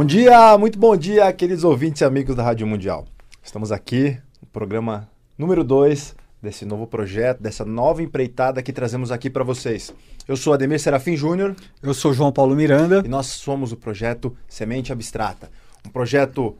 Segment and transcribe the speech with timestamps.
[0.00, 3.06] Bom dia, muito bom dia, queridos ouvintes e amigos da Rádio Mundial.
[3.42, 5.06] Estamos aqui no programa
[5.36, 9.92] número 2 desse novo projeto, dessa nova empreitada que trazemos aqui para vocês.
[10.26, 11.54] Eu sou Ademir Serafim Júnior.
[11.82, 13.02] Eu sou João Paulo Miranda.
[13.04, 15.50] E nós somos o projeto Semente Abstrata.
[15.86, 16.56] Um projeto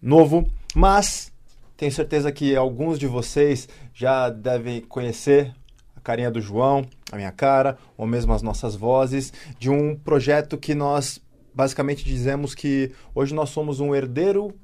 [0.00, 1.32] novo, mas
[1.76, 5.52] tenho certeza que alguns de vocês já devem conhecer
[5.96, 10.56] a carinha do João, a minha cara, ou mesmo as nossas vozes, de um projeto
[10.56, 11.20] que nós
[11.54, 14.54] basicamente dizemos que hoje nós somos um herdeiro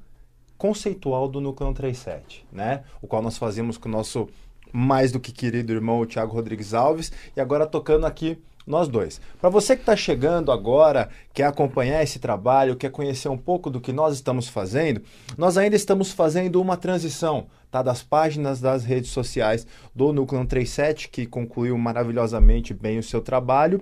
[0.57, 2.83] conceitual do Núcleo 37, né?
[3.01, 4.29] O qual nós fazemos com o nosso
[4.71, 9.19] mais do que querido irmão o Thiago Rodrigues Alves e agora tocando aqui nós dois.
[9.39, 13.81] Para você que está chegando agora, quer acompanhar esse trabalho, quer conhecer um pouco do
[13.81, 15.01] que nós estamos fazendo,
[15.37, 19.65] nós ainda estamos fazendo uma transição tá, das páginas das redes sociais
[19.95, 23.81] do Núcleo 37, que concluiu maravilhosamente bem o seu trabalho,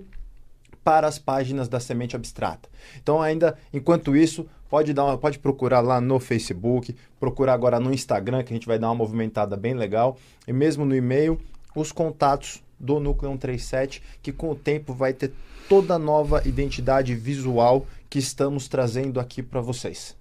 [0.89, 2.67] para as páginas da Semente Abstrata.
[2.99, 7.93] Então, ainda enquanto isso, pode, dar uma, pode procurar lá no Facebook, procurar agora no
[7.93, 11.39] Instagram, que a gente vai dar uma movimentada bem legal, e mesmo no e-mail,
[11.75, 15.31] os contatos do Núcleo 137, que com o tempo vai ter
[15.69, 20.17] toda a nova identidade visual que estamos trazendo aqui para vocês.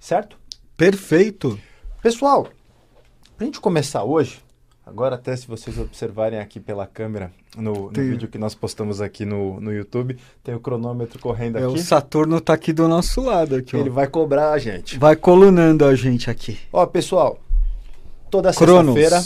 [0.00, 0.36] Certo?
[0.76, 1.56] Perfeito.
[2.02, 2.48] Pessoal,
[3.36, 4.42] para a gente começar hoje,
[4.86, 9.24] agora até se vocês observarem aqui pela câmera no, no vídeo que nós postamos aqui
[9.24, 11.74] no, no YouTube, tem o cronômetro correndo é, aqui.
[11.74, 13.56] O Saturno está aqui do nosso lado.
[13.56, 13.92] Aqui, Ele ó.
[13.92, 14.98] vai cobrar a gente.
[14.98, 16.58] Vai colunando a gente aqui.
[16.72, 17.38] Ó, pessoal,
[18.30, 19.18] toda sexta-feira,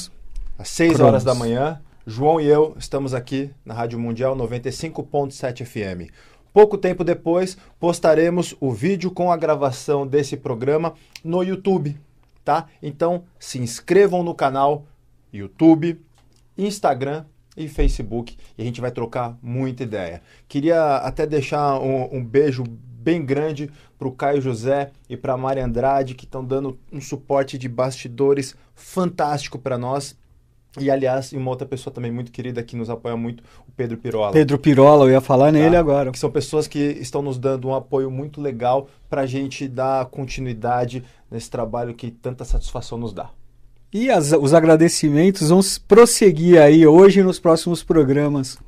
[0.59, 1.01] às 6 Cronos.
[1.01, 6.11] horas da manhã, João e eu estamos aqui na Rádio Mundial 95.7 FM.
[6.53, 11.97] Pouco tempo depois, postaremos o vídeo com a gravação desse programa no YouTube,
[12.45, 12.67] tá?
[12.83, 14.85] Então, se inscrevam no canal
[15.33, 16.01] YouTube,
[16.57, 17.25] Instagram
[17.57, 20.23] e Facebook e a gente vai trocar muita ideia.
[20.49, 25.37] Queria até deixar um, um beijo bem grande para o Caio José e para a
[25.37, 30.17] Mari Andrade, que estão dando um suporte de bastidores fantástico para nós
[30.79, 34.33] e, aliás, uma outra pessoa também muito querida que nos apoia muito, o Pedro Pirola.
[34.33, 35.79] Pedro Pirola, eu ia falar nele tá?
[35.79, 36.13] agora.
[36.13, 40.07] Que são pessoas que estão nos dando um apoio muito legal para a gente dar
[40.07, 43.31] continuidade nesse trabalho que tanta satisfação nos dá.
[43.93, 48.59] E as, os agradecimentos vão prosseguir aí hoje nos próximos programas.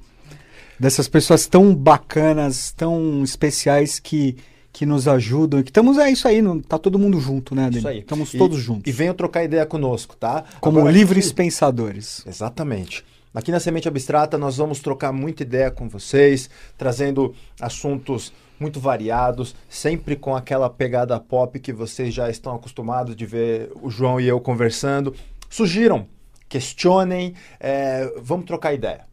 [0.78, 4.36] Dessas pessoas tão bacanas, tão especiais que
[4.72, 7.78] que nos ajudam, que estamos, é isso aí, não, tá todo mundo junto, né, Ademir?
[7.78, 7.98] Isso aí.
[7.98, 8.88] Estamos e, todos juntos.
[8.88, 10.44] E venham trocar ideia conosco, tá?
[10.60, 12.24] Como Agora, livres aqui, pensadores.
[12.26, 13.04] Exatamente.
[13.34, 19.56] Aqui na Semente Abstrata nós vamos trocar muita ideia com vocês, trazendo assuntos muito variados,
[19.68, 24.28] sempre com aquela pegada pop que vocês já estão acostumados de ver o João e
[24.28, 25.14] eu conversando.
[25.48, 26.06] Sugiram,
[26.48, 29.06] questionem, é, vamos trocar ideia,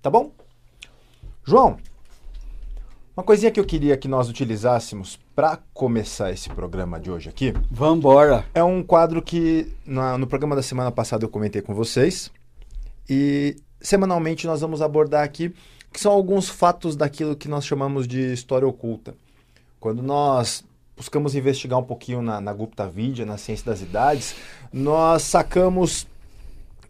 [0.00, 0.32] tá bom?
[1.44, 1.76] João,
[3.16, 7.54] uma coisinha que eu queria que nós utilizássemos para começar esse programa de hoje aqui.
[7.70, 8.44] Vambora!
[8.52, 12.32] É um quadro que na, no programa da semana passada eu comentei com vocês.
[13.08, 15.54] E semanalmente nós vamos abordar aqui
[15.94, 19.14] que são alguns fatos daquilo que nós chamamos de história oculta.
[19.78, 20.64] Quando nós
[20.96, 24.34] buscamos investigar um pouquinho na, na Gupta Vidya, na ciência das idades,
[24.72, 26.04] nós sacamos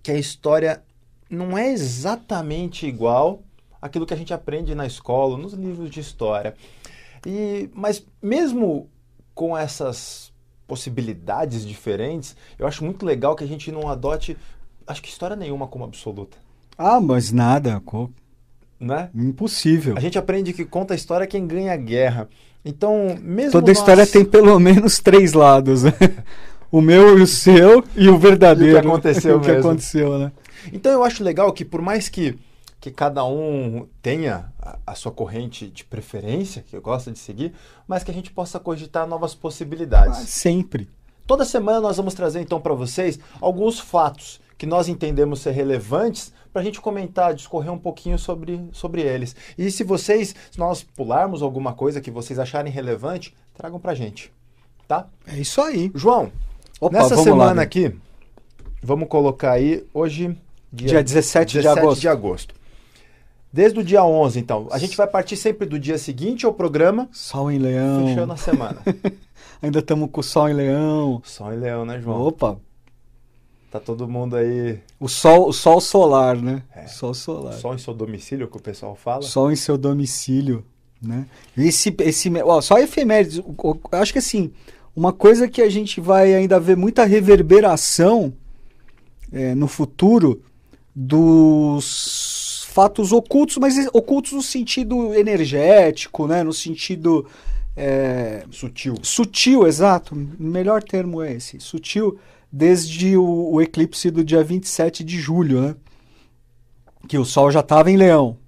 [0.02, 0.82] que a história
[1.28, 3.42] não é exatamente igual
[3.80, 6.54] aquilo que a gente aprende na escola, nos livros de história.
[7.26, 8.88] E, mas mesmo
[9.34, 10.32] com essas
[10.66, 14.34] possibilidades diferentes, eu acho muito legal que a gente não adote,
[14.86, 16.38] acho que história nenhuma como absoluta.
[16.78, 17.82] Ah, mas nada,
[18.84, 19.10] né?
[19.14, 19.94] Impossível.
[19.96, 22.28] A gente aprende que conta a história quem ganha a guerra.
[22.64, 23.78] Então, mesmo Toda nós...
[23.78, 25.92] história tem pelo menos três lados, né?
[26.70, 28.76] O meu e o seu e o verdadeiro.
[28.76, 29.60] E o que aconteceu o que mesmo.
[29.60, 30.32] aconteceu, né?
[30.72, 32.38] Então eu acho legal que por mais que
[32.84, 37.54] que cada um tenha a, a, sua corrente de preferência, que gosta de seguir,
[37.88, 40.18] mas que a gente possa cogitar novas possibilidades.
[40.18, 40.86] Ah, sempre.
[41.26, 46.30] Toda semana nós vamos trazer então para vocês alguns fatos que nós entendemos ser relevantes
[46.54, 49.34] para a gente comentar, discorrer um pouquinho sobre, sobre eles.
[49.58, 53.94] E se vocês, se nós pularmos alguma coisa que vocês acharem relevante, tragam para a
[53.94, 54.32] gente,
[54.86, 55.08] tá?
[55.26, 55.90] É isso aí.
[55.96, 56.30] João,
[56.80, 57.92] Opa, nessa semana lá, aqui,
[58.80, 60.38] vamos colocar aí, hoje,
[60.72, 62.00] dia, dia 17, 17 de agosto.
[62.00, 62.54] De agosto.
[63.52, 64.68] Desde o dia 11, então.
[64.70, 67.08] A gente vai partir sempre do dia seguinte ao programa.
[67.10, 68.06] Sol em Leão.
[68.06, 68.80] Fechando a semana.
[69.60, 71.20] Ainda estamos com Sol em Leão.
[71.24, 72.20] Sol em Leão, né, João?
[72.20, 72.60] Opa!
[73.74, 74.78] Tá todo mundo aí.
[75.00, 76.62] O sol, o sol solar, né?
[76.72, 76.86] É.
[76.86, 77.54] Sol solar.
[77.54, 79.22] Sol em seu domicílio, que o pessoal fala.
[79.22, 80.64] Sol em seu domicílio,
[81.02, 81.26] né?
[81.58, 83.38] Esse, esse, ó, só efemérides.
[83.38, 84.52] Eu acho que assim,
[84.94, 88.32] uma coisa que a gente vai ainda ver muita reverberação
[89.32, 90.40] é, no futuro
[90.94, 96.44] dos fatos ocultos, mas ocultos no sentido energético, né?
[96.44, 97.26] no sentido
[97.76, 98.94] é, Sutil.
[99.02, 102.18] sutil, exato, o melhor termo é esse, sutil,
[102.50, 105.76] desde o, o eclipse do dia 27 de julho, né?
[107.08, 108.38] Que o Sol já estava em Leão.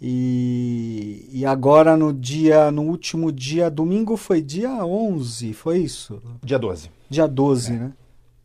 [0.00, 6.20] E, e agora no dia, no último dia, domingo foi dia 11, foi isso?
[6.44, 6.90] Dia 12.
[7.08, 7.92] Dia 12, né?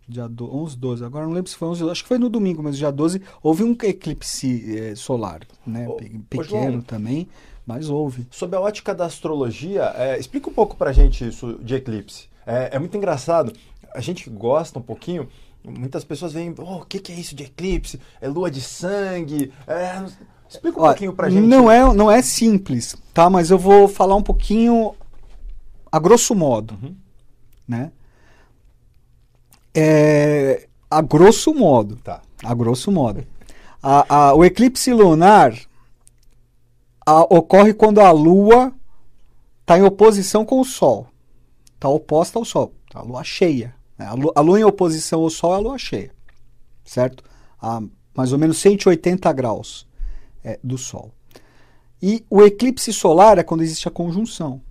[0.08, 1.04] Dia do, 11, 12.
[1.06, 3.64] Agora não lembro se foi 11, acho que foi no domingo, mas dia 12 houve
[3.64, 5.88] um eclipse eh, solar, né?
[5.88, 6.82] Ô, Pe- ô, Pequeno João.
[6.82, 7.28] também,
[7.66, 8.28] mas houve.
[8.32, 12.28] Sob a ótica da astrologia, é, explica um pouco pra gente isso de eclipse.
[12.46, 13.54] É, é muito engraçado.
[13.94, 15.28] A gente gosta um pouquinho,
[15.64, 18.00] muitas pessoas veem, oh, o que, que é isso de eclipse?
[18.20, 19.52] É lua de sangue?
[19.68, 20.04] É,
[20.50, 21.48] Explica um Ó, pouquinho pra gente.
[21.48, 23.30] Não é, não é simples, tá?
[23.30, 24.94] Mas eu vou falar um pouquinho
[25.90, 26.94] a grosso modo, Uhum.
[27.68, 27.92] né?
[29.74, 32.22] É, a grosso modo, Tá.
[32.44, 33.24] a grosso modo.
[33.82, 35.54] A- a- o eclipse lunar
[37.12, 38.74] a- ocorre quando a Lua
[39.62, 41.08] está em oposição com o Sol.
[41.76, 42.74] Está oposta ao Sol.
[42.92, 43.00] Tá?
[43.00, 43.74] A Lua cheia.
[43.98, 44.06] né?
[44.06, 46.12] A Lua, a Lua em oposição ao Sol é a Lua cheia.
[46.84, 47.24] Certo?
[47.62, 47.82] A
[48.16, 49.88] mais ou menos 180 graus
[50.44, 51.12] é, do Sol.
[52.02, 54.62] E o eclipse solar é quando existe a conjunção.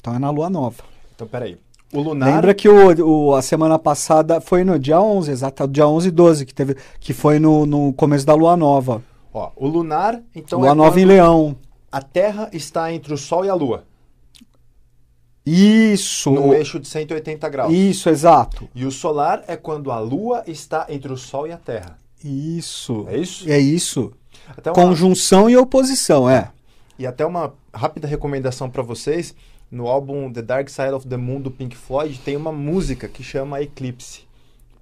[0.00, 0.82] Então é na Lua nova.
[1.14, 1.58] Então, peraí.
[1.92, 2.32] O lunar.
[2.34, 6.10] Lembra que o, o- a semana passada foi no dia 11, exato, dia 11 e
[6.10, 9.02] 12, que, teve, que foi no, no começo da Lua Nova.
[9.38, 11.56] Ó, o lunar, então Lua é Nova em Leão.
[11.92, 13.84] a Terra está entre o Sol e a Lua,
[15.46, 16.30] Isso.
[16.30, 17.72] no eixo de 180 graus.
[17.72, 18.68] Isso, exato.
[18.74, 21.96] E o solar é quando a Lua está entre o Sol e a Terra.
[22.22, 23.06] Isso.
[23.08, 23.48] É isso?
[23.48, 24.12] É isso.
[24.64, 26.50] Uma- Conjunção e oposição, é.
[26.98, 29.34] E até uma rápida recomendação para vocês:
[29.70, 33.22] no álbum The Dark Side of the Moon do Pink Floyd tem uma música que
[33.22, 34.27] chama Eclipse.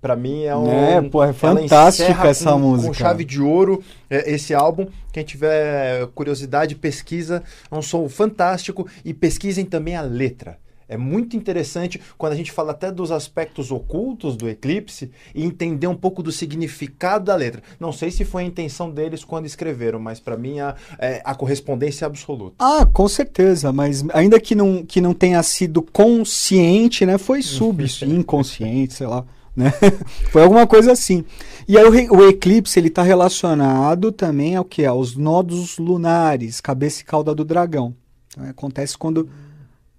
[0.06, 0.70] Para mim é um.
[0.70, 2.86] É, pô, é fantástica essa com, música.
[2.86, 4.86] Com chave de ouro é, esse álbum.
[5.12, 7.42] Quem tiver curiosidade, pesquisa.
[7.68, 10.58] É um som fantástico e pesquisem também a letra.
[10.88, 15.88] É muito interessante quando a gente fala até dos aspectos ocultos do eclipse e entender
[15.88, 17.60] um pouco do significado da letra.
[17.80, 21.34] Não sei se foi a intenção deles quando escreveram, mas para mim a, é, a
[21.34, 22.54] correspondência é absoluta.
[22.60, 27.18] Ah, com certeza, mas ainda que não, que não tenha sido consciente, né?
[27.18, 29.24] Foi sub, inconsciente, sei lá.
[29.56, 29.72] Né?
[30.30, 31.24] Foi alguma coisa assim.
[31.66, 34.84] E aí o, o eclipse ele está relacionado também ao que?
[34.84, 37.94] Aos nodos lunares, cabeça e cauda do dragão.
[38.28, 39.28] Então, acontece quando.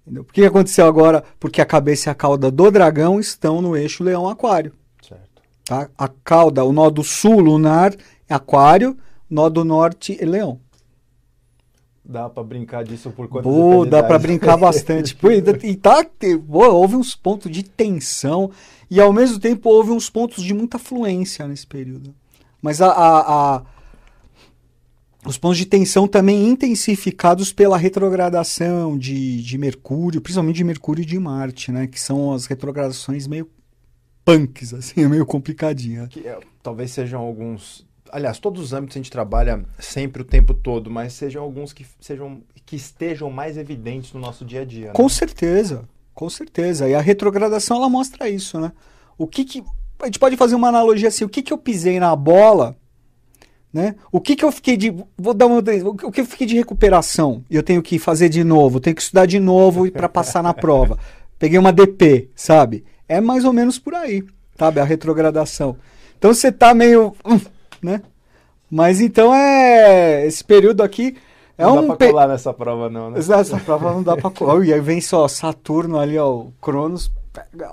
[0.02, 0.24] entendeu?
[0.24, 1.24] Por que aconteceu agora?
[1.40, 4.72] Porque a cabeça e a cauda do dragão estão no eixo leão-aquário.
[5.06, 5.42] Certo.
[5.64, 5.88] Tá?
[5.98, 7.94] A cauda, o nó do sul lunar
[8.28, 8.96] é aquário,
[9.28, 10.60] nó do norte é leão.
[12.10, 14.22] Dá para brincar disso por quantas Pô, dá eternidades?
[14.22, 15.14] brincar bastante.
[15.62, 16.02] E tá,
[16.48, 18.50] pô, houve uns pontos de tensão
[18.90, 22.14] e ao mesmo tempo houve uns pontos de muita fluência nesse período.
[22.62, 23.62] Mas a, a- a-
[25.26, 31.06] os pontos de tensão também intensificados pela retrogradação de, de Mercúrio, principalmente de Mercúrio e
[31.06, 31.86] de Marte, né?
[31.86, 33.50] Que são as retrogradações meio
[34.24, 36.06] punks, assim, meio complicadinha.
[36.06, 37.86] Que, é, talvez sejam alguns.
[38.10, 41.86] Aliás, todos os âmbitos a gente trabalha sempre o tempo todo, mas sejam alguns que
[42.00, 44.86] sejam que estejam mais evidentes no nosso dia a dia.
[44.88, 44.92] né?
[44.92, 46.88] Com certeza, com certeza.
[46.88, 48.72] E a retrogradação ela mostra isso, né?
[49.16, 49.64] O que que
[50.00, 52.76] a gente pode fazer uma analogia assim, o que que eu pisei na bola,
[53.72, 53.94] né?
[54.12, 57.44] O que que eu fiquei de vou dar uma o que eu fiquei de recuperação
[57.50, 60.54] e eu tenho que fazer de novo, tenho que estudar de novo para passar na
[60.54, 60.98] prova.
[61.38, 62.84] Peguei uma DP, sabe?
[63.08, 64.24] É mais ou menos por aí,
[64.58, 64.80] sabe?
[64.80, 65.76] A retrogradação.
[66.18, 67.38] Então você tá meio, hum,
[67.82, 68.02] né?
[68.70, 71.16] Mas então é esse período aqui
[71.56, 73.18] é não um dá pra pe- colar nessa prova, não, né?
[73.18, 74.64] Essa prova não dá pra colar.
[74.64, 77.10] E aí vem só Saturno ali, ó, o Cronos.
[77.32, 77.72] Pega.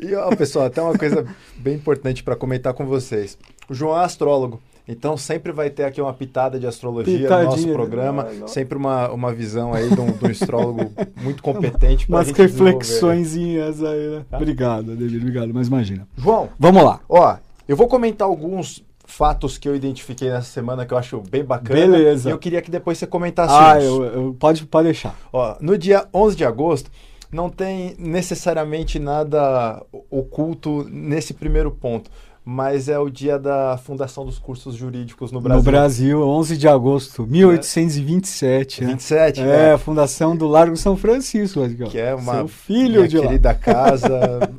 [0.00, 1.24] E, ó, pessoal, até uma coisa
[1.56, 3.38] bem importante para comentar com vocês.
[3.68, 7.46] O João é astrólogo, então sempre vai ter aqui uma pitada de astrologia no nosso
[7.50, 8.24] Pitadinha, programa.
[8.24, 8.46] né?
[8.48, 10.90] Sempre uma, uma visão aí de um, de um astrólogo
[11.22, 14.24] muito competente Umas reflexõezinhas aí, né?
[14.30, 14.36] Tá.
[14.36, 15.52] Obrigado, Ademir, obrigado.
[15.54, 16.06] Mas imagina.
[16.16, 17.00] João, Vamos lá.
[17.08, 17.36] Ó,
[17.68, 21.78] eu vou comentar alguns fatos que eu identifiquei nessa semana que eu acho bem bacana.
[21.80, 22.28] Beleza.
[22.28, 23.84] E eu queria que depois você comentasse Ah, uns.
[23.84, 25.14] eu, eu- pode, pode deixar.
[25.32, 26.90] Ó, no dia 11 de agosto,
[27.30, 32.10] não tem necessariamente nada oculto nesse primeiro ponto,
[32.44, 35.64] mas é o dia da fundação dos cursos jurídicos no Brasil.
[35.64, 38.90] No Brasil, 11 de agosto, 1827, né?
[38.92, 39.72] 27, É, né?
[39.72, 41.60] a fundação do Largo São Francisco.
[41.90, 43.22] Que é uma Seu filho de lá.
[43.26, 44.10] querida casa.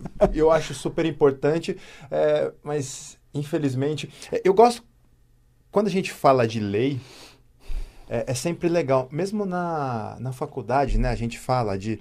[0.34, 1.78] eu acho super importante,
[2.12, 4.10] é, mas infelizmente.
[4.32, 4.84] é, Eu gosto.
[5.72, 7.00] Quando a gente fala de lei,
[8.10, 9.10] é, é sempre legal.
[9.12, 11.10] Mesmo na, na faculdade, né?
[11.10, 12.00] A gente fala de,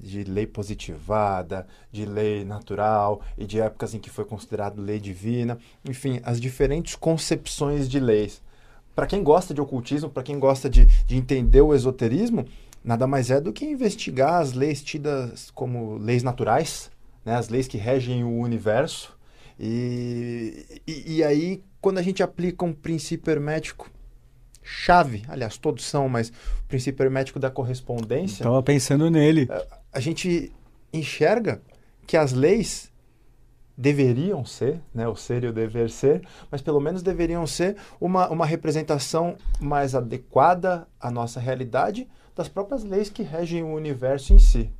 [0.00, 5.58] de lei positivada, de lei natural e de épocas em que foi considerado lei divina.
[5.84, 8.42] Enfim, as diferentes concepções de leis.
[8.94, 12.46] Para quem gosta de ocultismo, para quem gosta de, de entender o esoterismo,
[12.82, 16.90] nada mais é do que investigar as leis tidas como leis naturais,
[17.24, 19.15] né, as leis que regem o universo.
[19.58, 23.90] E, e, e aí, quando a gente aplica um princípio hermético
[24.62, 28.42] chave, aliás, todos são, mas o princípio hermético da correspondência.
[28.42, 29.48] Estava pensando nele.
[29.92, 30.52] A gente
[30.92, 31.62] enxerga
[32.06, 32.92] que as leis
[33.76, 38.28] deveriam ser, né, o ser e o dever ser, mas pelo menos deveriam ser uma,
[38.28, 44.38] uma representação mais adequada à nossa realidade das próprias leis que regem o universo em
[44.38, 44.70] si.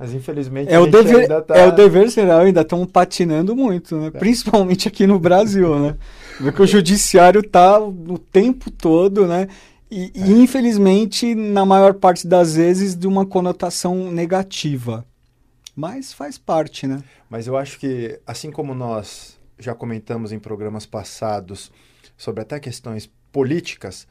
[0.00, 1.54] Mas infelizmente é o dever, ainda tá...
[1.54, 4.10] é o dever ser, ainda estão patinando muito, né?
[4.10, 5.94] Principalmente aqui no Brasil, né?
[6.40, 9.46] Vê que o judiciário tá o tempo todo, né?
[9.90, 15.04] E, e, infelizmente, na maior parte das vezes, de uma conotação negativa.
[15.76, 17.02] Mas faz parte, né?
[17.28, 21.70] Mas eu acho que, assim como nós já comentamos em programas passados
[22.16, 24.08] sobre até questões políticas,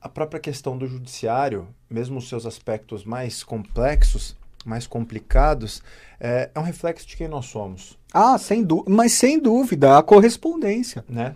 [0.00, 5.82] a própria questão do judiciário, mesmo os seus aspectos mais complexos, mais complicados,
[6.18, 7.98] é, é um reflexo de quem nós somos.
[8.12, 11.04] Ah, sem dúvida, mas sem dúvida, a correspondência.
[11.08, 11.34] Né?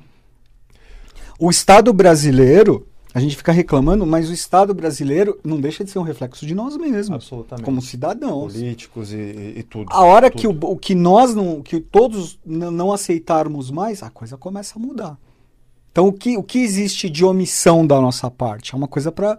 [1.38, 5.98] O Estado brasileiro, a gente fica reclamando, mas o Estado brasileiro não deixa de ser
[5.98, 7.16] um reflexo de nós mesmos.
[7.16, 7.64] Absolutamente.
[7.64, 8.54] Como cidadãos.
[8.54, 9.92] Políticos e, e tudo.
[9.92, 10.40] A hora tudo.
[10.40, 14.82] que o, o, que nós não, que todos não aceitarmos mais, a coisa começa a
[14.82, 15.18] mudar.
[15.92, 18.74] Então o que, o que existe de omissão da nossa parte?
[18.74, 19.38] É uma coisa para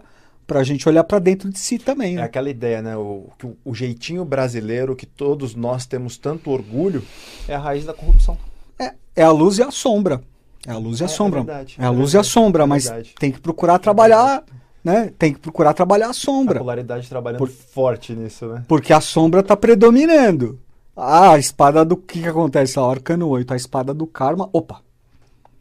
[0.50, 2.16] para a gente olhar para dentro de si também.
[2.16, 2.22] Né?
[2.22, 2.96] É aquela ideia, né?
[2.96, 7.04] O, o, o, jeitinho brasileiro que todos nós temos tanto orgulho
[7.46, 8.36] é a raiz da corrupção.
[8.76, 10.20] É, é a luz e a sombra.
[10.66, 11.40] É a luz e a É- é sombra.
[11.44, 14.42] verdade, é a é luz verdade, e a sombra, é mas tem que procurar trabalhar,
[14.82, 15.12] né?
[15.16, 18.64] Tem que procurar trabalhar a A sombra, polaridade trabalhando Por- forte nisso, né?
[18.66, 20.58] porque a sombra tá predominando.
[20.96, 22.76] Ah, a espada do que que acontece?
[22.76, 24.50] A Arcano 8, a espada do karma.
[24.52, 24.82] Opa,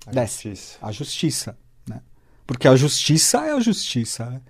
[0.07, 0.49] A Desce.
[0.49, 0.77] justiça.
[0.81, 2.01] a justiça, né?
[2.47, 4.41] Porque a justiça é a justiça, né?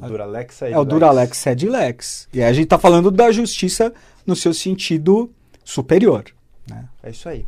[0.00, 2.28] O Duralex é É o Duralex sed lex.
[2.32, 3.92] E aí a gente tá falando da justiça
[4.26, 5.30] no seu sentido
[5.64, 6.24] superior,
[6.68, 6.88] né?
[7.02, 7.46] É isso aí.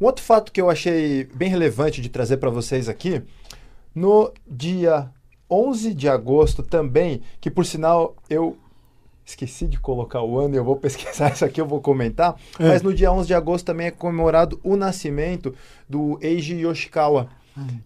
[0.00, 3.22] Um outro fato que eu achei bem relevante de trazer para vocês aqui,
[3.94, 5.10] no dia
[5.50, 8.56] 11 de agosto também, que por sinal eu
[9.24, 12.68] esqueci de colocar o ano, eu vou pesquisar isso aqui, eu vou comentar, É.
[12.68, 15.54] mas no dia 11 de agosto também é comemorado o nascimento
[15.88, 17.28] do Eiji Yoshikawa,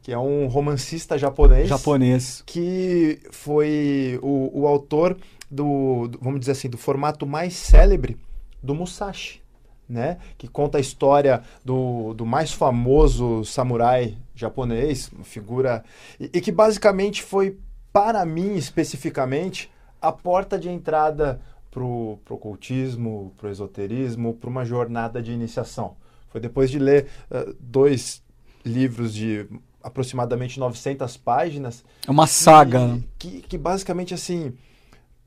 [0.03, 2.43] que é um romancista japonês Japonês.
[2.47, 5.17] que foi o, o autor
[5.51, 8.17] do, do- vamos dizer assim, do formato mais célebre
[8.63, 9.43] do Musashi,
[9.89, 10.19] né?
[10.39, 15.85] Que conta a história do, do mais famoso samurai japonês, uma figura
[16.19, 17.59] e, e que basicamente foi
[17.93, 25.23] para mim especificamente a porta de entrada pro, pro ocultismo, pro esoterismo, para uma jornada
[25.23, 25.97] de iniciação.
[26.31, 28.22] Foi depois de ler eh, dois
[28.65, 29.47] livros de
[29.83, 32.99] aproximadamente 900 páginas É uma saga.
[33.19, 34.53] que, que, que basicamente assim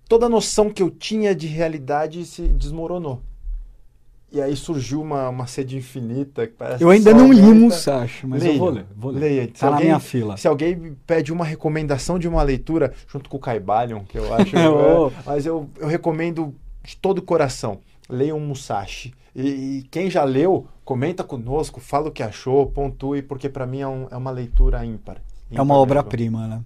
[0.07, 3.21] toda a noção que eu tinha de realidade se desmoronou
[4.31, 7.41] e aí surgiu uma, uma sede infinita que parece Eu ainda não li.
[7.41, 8.85] Musashi, mas eu Leia, vou ler.
[8.95, 9.19] Vou ler.
[9.19, 9.43] leia.
[9.45, 10.35] Se Tá na alguém- minha fila.
[10.37, 14.53] se alguém pede uma recomendação de uma leitura junto com o Caibalion que eu acho
[14.57, 15.07] Oh.
[15.07, 19.47] é, mas eu, eu recomendo de todo o coração leiam Musashi e,
[19.79, 23.87] e quem já leu comenta conosco fala o que achou pontue porque para mim é,
[23.87, 25.17] um- é uma leitura ímpar
[25.51, 26.61] É uma Ímpar obra-prima, né?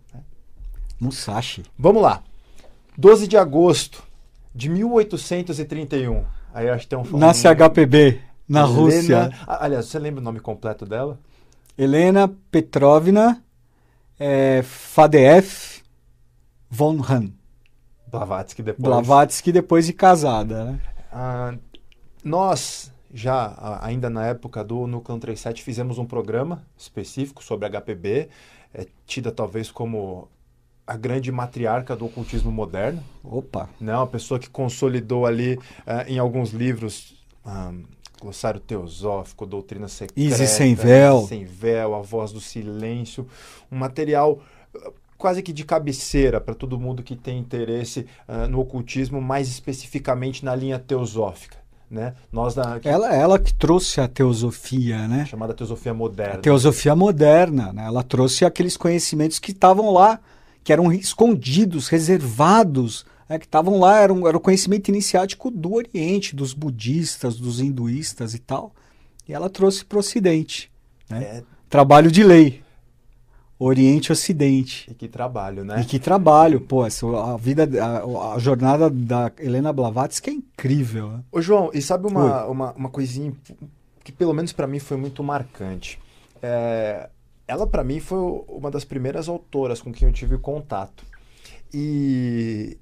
[0.99, 1.63] Musashi.
[1.77, 2.21] Vamos lá.
[2.97, 4.03] 12 de agosto
[4.53, 6.25] de 1831.
[6.53, 9.29] Aí acho que tem um Nasce um- HPB, na Helena- Rússia.
[9.47, 11.17] Ah, Aliás, você lembra o nome completo dela?
[11.77, 13.41] Helena Petrovna
[14.19, 15.81] é, Fadeev
[16.69, 17.29] von Han.
[18.11, 18.83] Blavatsky depois.
[18.83, 20.81] Blavatsky depois de casada, né?
[21.11, 21.53] Ah,
[22.23, 28.29] nós, já ainda na época do Núcleo 37, fizemos um programa específico sobre HPB,
[28.73, 30.29] é, tida talvez como
[30.89, 33.03] a grande matriarca do ocultismo moderno.
[33.23, 33.69] Opa.
[33.79, 33.95] né?
[33.95, 37.13] Uma pessoa que consolidou ali ah, em alguns livros,
[37.45, 37.71] ah,
[38.19, 41.27] Glossário Teosófico, Doutrina Secreta, Isis Sem Véu.
[41.27, 43.27] Sem Véu, A Voz do Silêncio,
[43.71, 44.41] um material
[44.75, 49.47] ah, quase que de cabeceira para todo mundo que tem interesse ah, no ocultismo, mais
[49.47, 51.59] especificamente na linha teosófica.
[51.89, 52.13] Né?
[52.31, 55.25] Nós, na que- Ela, ela que trouxe a teosofia, né?
[55.25, 56.35] chamada teosofia moderna.
[56.35, 57.85] A teosofia moderna, né?
[57.85, 60.19] Ela trouxe aqueles conhecimentos que estavam lá,
[60.63, 63.39] que eram escondidos, reservados, né?
[63.39, 68.33] que estavam lá, era, um, era o conhecimento iniciático do Oriente, dos budistas, dos hinduístas
[68.35, 68.71] e tal.
[69.27, 70.71] E ela trouxe para o Ocidente.
[71.09, 71.23] Né?
[71.23, 72.61] É, Trabalho de lei.
[73.59, 74.89] Oriente e Ocidente.
[74.89, 75.81] e que trabalho, né?
[75.81, 81.09] E que trabalho, pô, a vida, a, a jornada da Helena Blavatsky é incrível.
[81.09, 81.23] Né?
[81.31, 83.33] Ô, João, e sabe uma, uma, uma coisinha
[84.03, 85.99] que pelo menos para mim foi muito marcante?
[86.41, 87.09] É,
[87.45, 91.03] ela para mim foi uma das primeiras autoras com quem eu tive contato.
[91.73, 92.77] E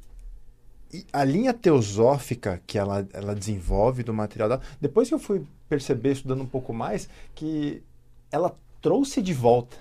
[0.93, 5.45] e a linha teosófica que ela, ela desenvolve do material dela, depois que eu fui
[5.67, 7.83] perceber, estudando um pouco mais, que
[8.31, 9.75] ela trouxe de volta.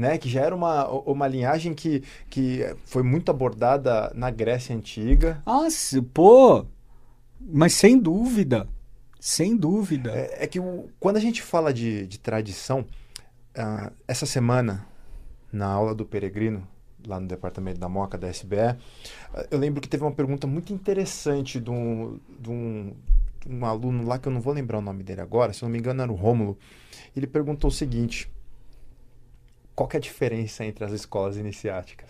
[0.00, 5.42] Né, que já era uma, uma linhagem que, que foi muito abordada na Grécia Antiga.
[5.44, 5.68] Ah,
[6.14, 6.64] pô!
[7.38, 8.66] Mas sem dúvida.
[9.20, 10.10] Sem dúvida.
[10.12, 14.86] É, é que o, quando a gente fala de, de tradição, uh, essa semana,
[15.52, 16.66] na aula do Peregrino,
[17.06, 20.72] lá no departamento da Moca, da SBE, uh, eu lembro que teve uma pergunta muito
[20.72, 22.94] interessante de um, de um,
[23.46, 25.78] um aluno lá, que eu não vou lembrar o nome dele agora, se não me
[25.78, 26.56] engano era o Rômulo.
[27.14, 28.30] Ele perguntou o seguinte:
[29.74, 32.08] qual que é a diferença entre as escolas iniciáticas?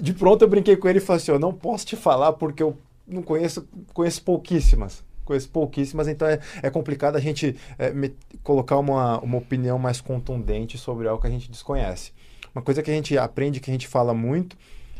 [0.00, 2.62] De pronto eu brinquei com ele e falei assim: eu não posso te falar porque
[2.62, 2.76] eu
[3.06, 5.04] não conheço, conheço pouquíssimas.
[5.24, 8.12] Conheço pouquíssimas, então é, é complicado a gente é, me,
[8.42, 12.12] colocar uma, uma opinião mais contundente sobre algo que a gente desconhece.
[12.52, 14.56] Uma coisa que a gente aprende, que a gente fala muito,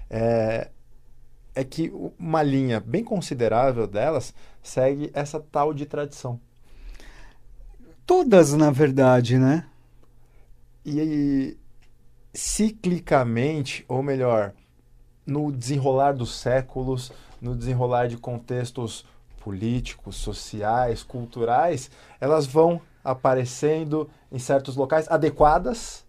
[0.08, 0.68] é,
[1.54, 6.40] é que uma linha bem considerável delas segue essa tal de tradição.
[8.06, 9.66] Todas, na verdade, né?
[10.84, 11.56] E
[12.34, 14.52] ciclicamente, ou melhor,
[15.26, 19.04] no desenrolar dos séculos, no desenrolar de contextos
[19.38, 26.06] políticos, sociais, culturais, elas vão aparecendo em certos locais adequadas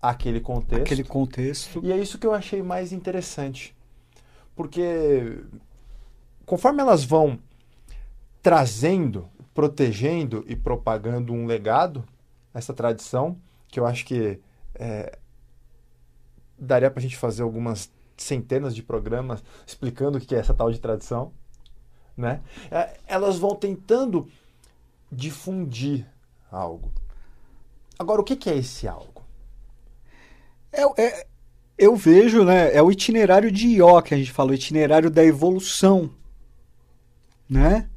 [0.00, 0.82] àquele contexto.
[0.82, 1.80] Aquele contexto.
[1.84, 3.74] E é isso que eu achei mais interessante.
[4.56, 5.42] Porque
[6.46, 7.38] conforme elas vão
[8.42, 12.02] trazendo, protegendo e propagando um legado,
[12.54, 13.36] essa tradição,
[13.70, 14.40] que eu acho que
[14.74, 15.18] é,
[16.58, 20.70] daria para a gente fazer algumas centenas de programas explicando o que é essa tal
[20.70, 21.32] de tradição,
[22.16, 22.40] né?
[22.70, 24.28] É, elas vão tentando
[25.10, 26.06] difundir
[26.50, 26.92] algo.
[27.98, 29.22] Agora, o que é esse algo?
[30.72, 31.26] É, é,
[31.76, 32.74] eu vejo, né?
[32.74, 36.10] É o itinerário de Ió que a gente falou, o itinerário da evolução,
[37.48, 37.88] né?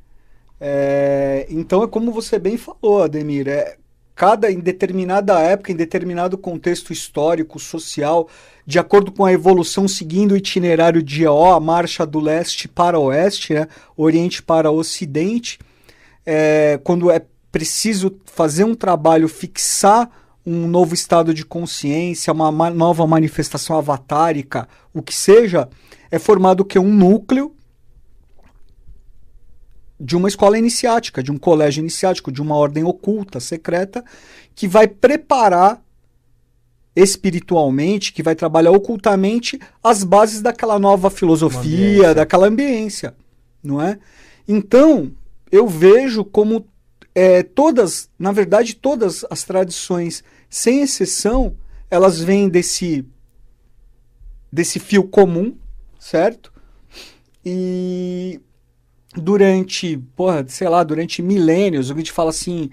[0.60, 3.48] É, então é como você bem falou, Ademir.
[3.48, 3.78] É,
[4.16, 8.28] cada em determinada época, em determinado contexto histórico, social,
[8.66, 13.00] de acordo com a evolução seguindo o itinerário de O, a marcha do leste para
[13.00, 13.68] o oeste, né?
[13.98, 15.60] oriente para ocidente,
[16.26, 17.22] é, quando é
[17.52, 20.10] preciso fazer um trabalho, fixar
[20.46, 25.70] um novo estado de consciência, uma ma nova manifestação avatárica, o que seja,
[26.12, 27.54] é formado que um núcleo
[30.04, 34.04] de uma escola iniciática, de um colégio iniciático, de uma ordem oculta, secreta,
[34.54, 35.82] que vai preparar
[36.94, 43.16] espiritualmente, que vai trabalhar ocultamente as bases daquela nova filosofia, daquela ambiência,
[43.64, 43.98] não é?
[44.46, 45.10] Então,
[45.50, 46.68] eu vejo como
[47.16, 51.56] é, todas, na verdade, todas as tradições, sem exceção,
[51.90, 53.06] elas vêm desse
[54.52, 55.56] desse fio comum,
[55.98, 56.52] certo?
[57.44, 58.40] E
[59.16, 62.70] durante, porra, sei lá, durante milênios, a gente fala assim,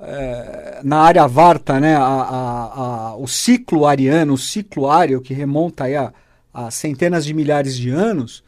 [0.00, 2.80] é, na área Varta, né, a, a,
[3.10, 6.12] a, o ciclo ariano, o ciclo ário, que remonta aí a,
[6.52, 8.44] a centenas de milhares de anos,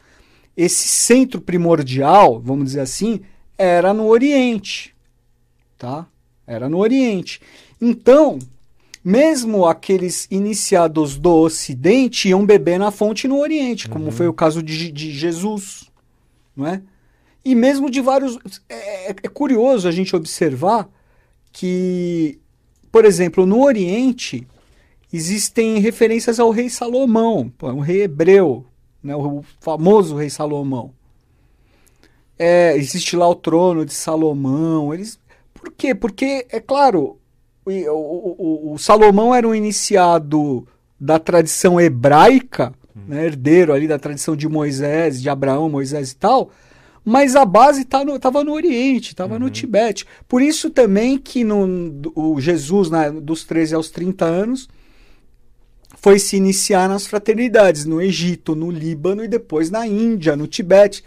[0.55, 3.21] esse centro primordial, vamos dizer assim,
[3.57, 4.95] era no Oriente,
[5.77, 6.07] tá?
[6.45, 7.41] Era no Oriente.
[7.79, 8.39] Então,
[9.03, 14.11] mesmo aqueles iniciados do Ocidente iam beber na fonte no Oriente, como uhum.
[14.11, 15.89] foi o caso de, de Jesus,
[16.55, 16.81] não é?
[17.47, 18.37] E mesmo de vários.
[18.67, 20.89] É, é, é curioso a gente observar
[21.49, 22.41] que,
[22.91, 24.45] por exemplo, no Oriente
[25.13, 28.65] existem referências ao rei Salomão, um rei hebreu,
[29.01, 30.91] né, o famoso rei Salomão.
[32.37, 34.93] É, existe lá o trono de Salomão.
[34.93, 35.17] Eles,
[35.53, 35.95] por quê?
[35.95, 37.17] Porque, é claro,
[37.65, 40.67] o, o, o Salomão era um iniciado
[40.99, 43.03] da tradição hebraica, hum.
[43.07, 46.51] né, herdeiro ali da tradição de Moisés, de Abraão, Moisés e tal,
[47.09, 49.39] mas a base tá no, tava no Oriente, estava uhum.
[49.39, 50.05] no Tibete.
[50.27, 54.67] Por isso também que no, o Jesus, né, dos 13 aos 30 anos,
[55.95, 61.01] foi se iniciar nas fraternidades, no Egito, no Líbano e depois na Índia, no Tibete.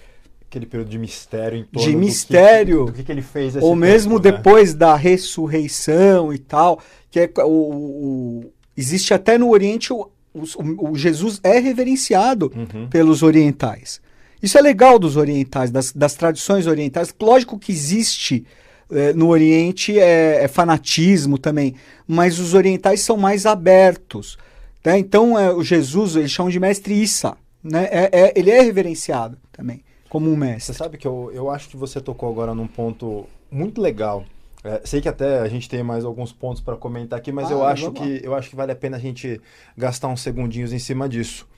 [0.48, 3.76] Aquele período de mistério em torno de mistério, do que, do que ele fez Ou
[3.76, 4.38] mesmo tempo, né?
[4.38, 4.78] depois né?
[4.78, 10.96] da ressurreição e tal, que é o, o existe até no Oriente o, o, o
[10.96, 12.88] Jesus é reverenciado uhum.
[12.88, 14.00] pelos orientais.
[14.42, 17.14] Isso é legal dos orientais, das, das tradições orientais.
[17.20, 18.46] Lógico que existe
[18.90, 21.74] é, no Oriente é, é, fanatismo também,
[22.06, 24.38] mas os orientais são mais abertos.
[24.84, 24.98] Né?
[24.98, 27.36] Então, é, o Jesus, eles chamam de mestre Issa.
[27.62, 27.88] Né?
[27.90, 30.74] É, é, ele é reverenciado também como um mestre.
[30.74, 34.24] Você sabe que eu, eu acho que você tocou agora num ponto muito legal.
[34.62, 37.52] É, sei que até a gente tem mais alguns pontos para comentar aqui, mas ah,
[37.54, 39.40] eu, acho que, eu acho que vale a pena a gente
[39.76, 41.48] gastar uns segundinhos em cima disso.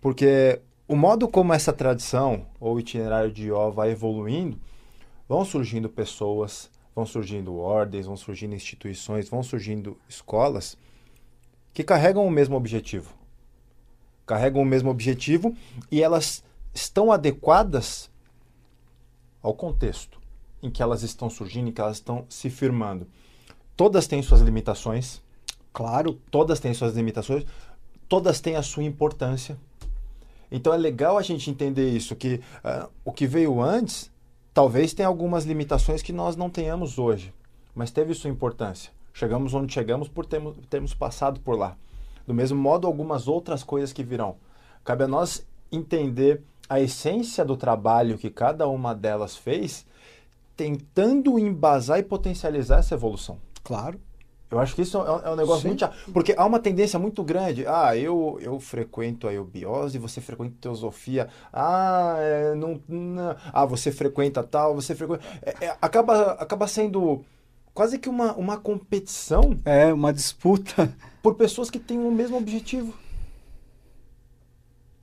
[0.00, 4.58] Porque o modo como essa tradição ou itinerário de Ió vai evoluindo,
[5.28, 10.78] vão surgindo pessoas, vão surgindo ordens, vão surgindo instituições, vão surgindo escolas
[11.74, 13.12] que carregam o mesmo objetivo.
[14.26, 15.54] Carregam o mesmo objetivo
[15.92, 16.42] e elas
[16.74, 18.10] estão adequadas
[19.42, 20.18] ao contexto
[20.62, 23.06] em que elas estão surgindo, em que elas estão se firmando.
[23.76, 25.22] Todas têm suas limitações.
[25.72, 26.14] Claro.
[26.30, 27.44] Todas têm suas limitações.
[28.08, 29.56] Todas têm a sua importância.
[30.50, 34.10] Então é legal a gente entender isso, que uh, o que veio antes
[34.54, 37.32] talvez tenha algumas limitações que nós não tenhamos hoje,
[37.74, 38.90] mas teve sua importância.
[39.12, 41.76] Chegamos onde chegamos por termos, termos passado por lá.
[42.26, 44.36] Do mesmo modo, algumas outras coisas que virão.
[44.84, 49.86] Cabe a nós entender a essência do trabalho que cada uma delas fez,
[50.56, 53.38] tentando embasar e potencializar essa evolução.
[53.64, 54.00] Claro.
[54.50, 55.68] Eu acho que isso é um, é negócio Sim.
[55.68, 55.96] muito chato.
[56.12, 57.66] Porque há uma tendência muito grande.
[57.66, 61.28] Ah, eu, eu frequento a eubiose, você frequenta a teosofia.
[61.52, 65.22] Ah, é, não, não, ah, você frequenta tal, você frequenta.
[65.42, 67.22] É, é, acaba, acaba sendo
[67.74, 69.56] quase que uma, uma competição.
[69.64, 70.92] É, uma disputa.
[71.22, 72.94] Por pessoas que têm o mesmo objetivo.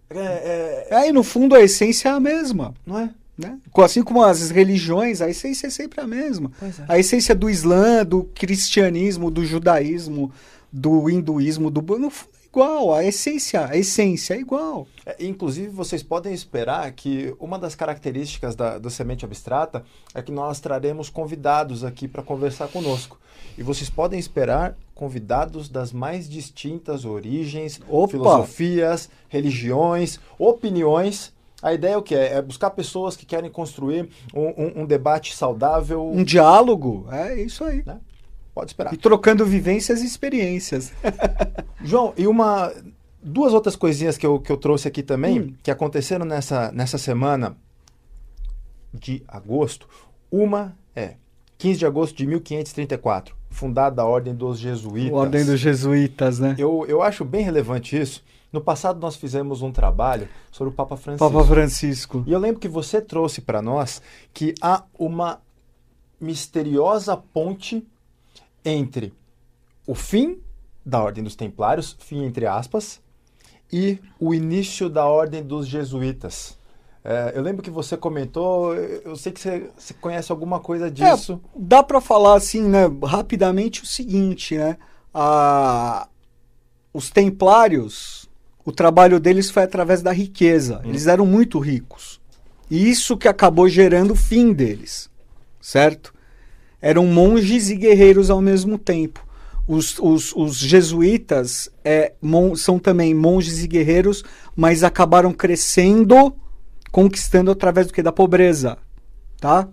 [0.09, 0.87] É, é...
[0.89, 2.73] é, e no fundo a essência é a mesma.
[2.85, 3.13] Não é?
[3.37, 3.59] Né?
[3.77, 6.51] Assim como as religiões, a essência é sempre a mesma.
[6.61, 6.85] É.
[6.87, 10.31] A essência do Islã, do cristianismo, do judaísmo,
[10.71, 12.93] do hinduísmo, do no fundo é igual.
[12.93, 14.87] A essência, a essência é igual.
[15.05, 20.31] É, inclusive, vocês podem esperar que uma das características da, da semente abstrata é que
[20.31, 23.19] nós traremos convidados aqui para conversar conosco.
[23.57, 28.11] E vocês podem esperar convidados das mais distintas origens, Opa.
[28.11, 31.34] filosofias, religiões, opiniões
[31.65, 32.13] a ideia é o que?
[32.13, 36.07] É buscar pessoas que querem construir um, um, um, debate saudável.
[36.11, 37.07] Um diálogo.
[37.11, 37.81] É isso aí.
[37.83, 37.97] Né?
[38.53, 38.93] Pode esperar.
[38.93, 40.93] E trocando vivências e experiências.
[41.83, 42.71] João, e uma.
[43.19, 45.53] Duas outras coisinhas que eu, que eu trouxe aqui também, hum.
[45.63, 47.57] que aconteceram nessa, nessa semana
[48.93, 49.89] de agosto.
[50.29, 51.15] Uma é
[51.57, 55.17] 15 de agosto de 1534, fundada a Ordem dos Jesuítas.
[55.17, 56.55] Ordem dos Jesuítas, né?
[56.59, 58.23] Eu, eu acho bem relevante isso,
[58.55, 61.31] no passado nós fizemos um trabalho sobre o Papa Francisco.
[61.31, 62.23] Papa Francisco.
[62.25, 64.01] E eu lembro que você trouxe para nós
[64.33, 65.41] que há uma
[66.19, 67.85] misteriosa ponte
[68.63, 69.13] entre
[69.85, 70.39] o fim
[70.83, 73.01] da Ordem dos Templários, fim entre aspas,
[73.71, 76.57] e o início da Ordem dos Jesuítas.
[77.03, 81.39] É, eu lembro que você comentou, eu sei que você, você conhece alguma coisa disso.
[81.43, 84.77] É, dá para falar assim, né, rapidamente o seguinte, né?
[85.13, 86.07] A,
[86.93, 88.24] os Templários
[88.65, 90.81] o trabalho deles foi através da riqueza.
[90.83, 90.89] Hum.
[90.89, 92.19] Eles eram muito ricos.
[92.69, 95.07] E isso que acabou gerando o fim deles,
[95.61, 96.13] certo?
[96.81, 99.23] Eram monges e guerreiros ao mesmo tempo.
[99.67, 104.23] Os, os, os jesuítas é, mon, são também monges e guerreiros,
[104.55, 106.35] mas acabaram crescendo,
[106.91, 108.01] conquistando através do que?
[108.01, 108.77] Da pobreza,
[109.39, 109.67] tá?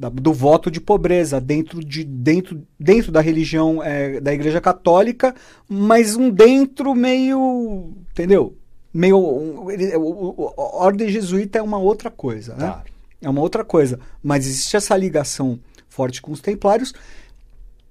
[0.00, 5.34] Da, do voto de pobreza dentro, de, dentro, dentro da religião é, da Igreja Católica,
[5.68, 7.92] mas um dentro meio.
[8.10, 8.56] Entendeu?
[8.94, 9.18] Meio.
[9.18, 9.68] Um,
[10.56, 12.68] a ordem jesuíta é uma outra coisa, né?
[12.68, 12.82] Tá.
[13.20, 14.00] É uma outra coisa.
[14.22, 16.94] Mas existe essa ligação forte com os templários.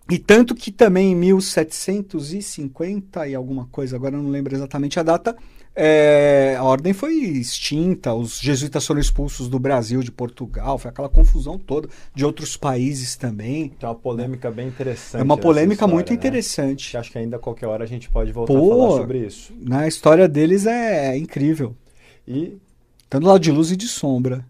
[0.09, 5.03] E tanto que também em 1750 e alguma coisa, agora eu não lembro exatamente a
[5.03, 5.37] data,
[5.81, 11.07] é, a ordem foi extinta, os jesuítas foram expulsos do Brasil, de Portugal, foi aquela
[11.07, 13.71] confusão toda, de outros países também.
[13.81, 15.21] É uma polêmica bem interessante.
[15.21, 16.15] É uma polêmica história, muito né?
[16.15, 16.97] interessante.
[16.97, 19.53] acho que ainda a qualquer hora a gente pode voltar Pô, a falar sobre isso.
[19.57, 21.73] Na história deles é, é incrível.
[22.27, 22.57] E.
[23.09, 24.45] Tanto lado de luz e de sombra.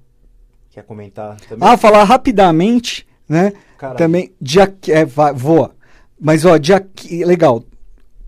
[0.72, 1.70] Quer comentar também?
[1.70, 3.54] Ah, falar rapidamente, né?
[3.78, 4.00] Caralho.
[4.00, 4.76] Também, dia.
[4.88, 5.76] É, vai, voa.
[6.20, 6.84] Mas, ó, dia.
[7.24, 7.64] Legal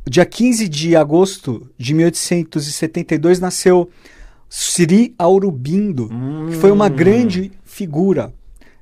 [0.10, 3.90] dia 15 de agosto de 1872 nasceu
[4.50, 6.48] Sri Aurobindo, hum.
[6.50, 6.96] que foi uma hum.
[6.96, 8.34] grande figura.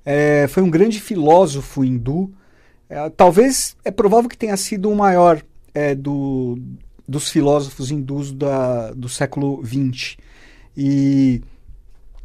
[0.05, 2.31] É, foi um grande filósofo hindu.
[2.89, 5.41] É, talvez é provável que tenha sido o maior
[5.73, 6.57] é, do,
[7.07, 10.17] dos filósofos hindus da, do século XX.
[10.75, 11.41] E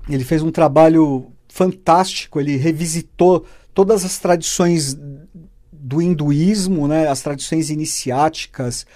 [0.09, 4.97] ele fez um trabalho fantástico, ele revisitou todas as tradições
[5.85, 8.87] do hinduísmo, né, as tradições iniciáticas,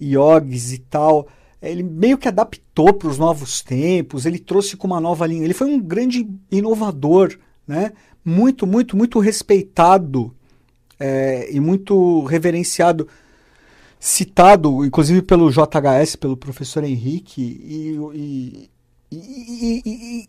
[0.00, 1.26] yogis e tal,
[1.60, 5.42] ele meio que adaptou para os novos tempos, ele trouxe com uma nova linha.
[5.42, 7.92] Ele foi um grande inovador, né?
[8.24, 10.32] muito, muito, muito respeitado
[11.00, 13.08] é, e muito reverenciado,
[13.98, 18.70] citado, inclusive pelo JHS, pelo professor Henrique, e, e,
[19.10, 20.28] e,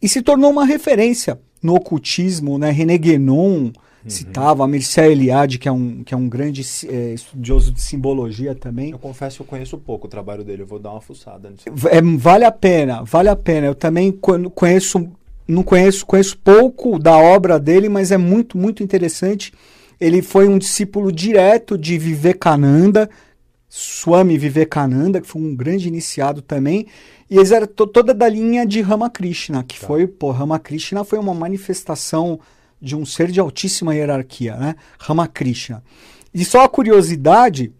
[0.00, 2.70] e se tornou uma referência no ocultismo, né?
[2.70, 3.72] René Guénon,
[4.12, 8.54] citava, a Mircea Eliade, que é um, que é um grande é, estudioso de simbologia
[8.54, 8.90] também.
[8.90, 11.64] Eu confesso que eu conheço pouco o trabalho dele, eu vou dar uma fuçada nisso.
[11.88, 13.66] É, vale a pena, vale a pena.
[13.66, 14.12] Eu também
[14.54, 15.08] conheço,
[15.46, 19.52] não conheço, conheço pouco da obra dele, mas é muito, muito interessante.
[20.00, 23.10] Ele foi um discípulo direto de Vivekananda,
[23.68, 26.86] Swami Vivekananda, que foi um grande iniciado também.
[27.30, 29.86] E eles eram toda da linha de Ramakrishna, que tá.
[29.86, 32.40] foi, pô, Ramakrishna foi uma manifestação
[32.80, 34.76] de um ser de altíssima hierarquia, né?
[34.98, 35.82] Ramakrishna.
[36.32, 37.72] E só a curiosidade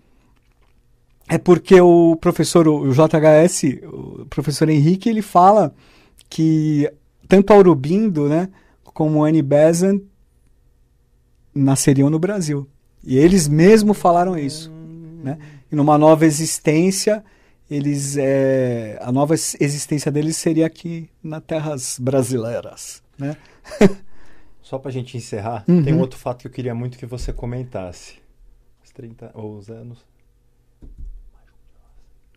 [1.29, 5.75] é porque o professor, o JHS, o professor Henrique, ele fala
[6.29, 6.91] que
[7.29, 8.49] tanto Aurobindo, né,
[8.83, 10.03] como Annie Besant
[11.55, 12.67] nasceriam no Brasil.
[13.05, 14.73] E eles mesmo falaram isso,
[15.23, 15.39] né?
[15.71, 17.23] E numa nova existência,
[17.71, 23.37] eles é, a nova existência deles seria aqui nas terras brasileiras, né?
[24.69, 25.83] Só para a gente encerrar, uhum.
[25.83, 28.17] tem um outro fato que eu queria muito que você comentasse.
[28.85, 30.05] Os 30 ou os anos.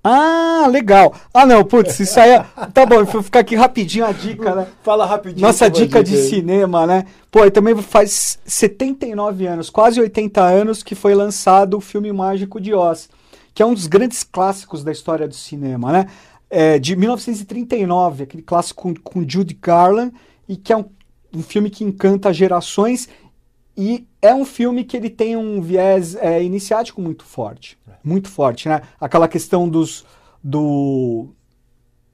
[0.02, 1.14] Ah, legal.
[1.34, 2.46] Ah, não, putz, isso aí é...
[2.74, 4.68] Tá bom, vou ficar aqui rapidinho a dica, né?
[4.82, 5.46] Fala rapidinho.
[5.46, 7.06] Nossa dica de cinema, né?
[7.30, 12.62] Pô, e também faz 79 anos, quase 80 anos, que foi lançado o filme Mágico
[12.62, 13.10] de Oz
[13.54, 16.06] que é um dos grandes clássicos da história do cinema, né?
[16.50, 20.14] É, de 1939, aquele clássico com, com Judy Garland,
[20.48, 20.86] e que é um,
[21.34, 23.10] um, filme que encanta gerações,
[23.76, 28.68] e é um filme que ele tem um viés é, iniciático muito forte, muito forte,
[28.68, 28.82] né?
[29.00, 30.06] Aquela questão dos,
[30.44, 31.30] do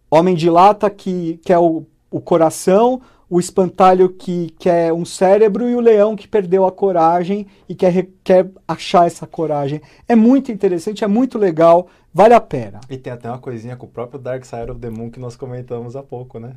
[0.10, 5.70] homem de lata que, que é o, o coração, o espantalho que quer um cérebro
[5.70, 9.82] e o leão que perdeu a coragem e quer, quer achar essa coragem.
[10.08, 12.80] É muito interessante, é muito legal, vale a pena.
[12.90, 15.36] E tem até uma coisinha com o próprio Dark Side of the Moon que nós
[15.36, 16.56] comentamos há pouco, né?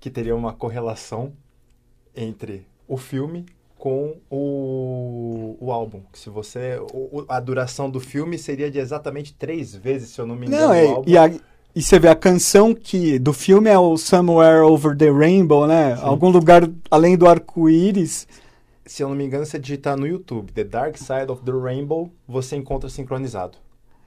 [0.00, 1.32] Que teria uma correlação
[2.16, 3.46] entre o filme
[3.82, 6.02] com o, o álbum.
[6.12, 6.78] Que se você.
[6.92, 10.68] O, a duração do filme seria de exatamente três vezes, se eu não me engano.
[10.68, 11.28] Não, é, e, a,
[11.74, 15.96] e você vê a canção que do filme é o Somewhere Over the Rainbow, né?
[15.96, 16.02] Sim.
[16.04, 18.28] Algum lugar além do arco-íris.
[18.86, 22.08] Se eu não me engano, você digitar no YouTube The Dark Side of the Rainbow,
[22.28, 23.58] você encontra sincronizado.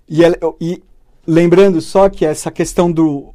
[0.08, 0.22] E,
[0.62, 0.82] e
[1.28, 3.35] lembrando só que essa questão do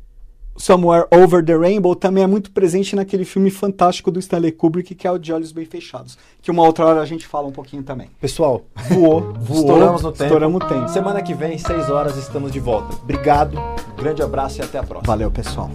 [0.60, 5.06] Somewhere Over the Rainbow também é muito presente naquele filme fantástico do Stanley Kubrick, que
[5.06, 6.18] é o De Olhos Bem Fechados.
[6.42, 8.10] Que uma outra hora a gente fala um pouquinho também.
[8.20, 10.24] Pessoal, voou, voou estouramos no tempo.
[10.24, 10.88] Estouramos o tempo.
[10.90, 12.94] Semana que vem, 6 horas, estamos de volta.
[13.02, 13.58] Obrigado,
[13.96, 15.06] grande abraço e até a próxima.
[15.06, 15.70] Valeu, pessoal.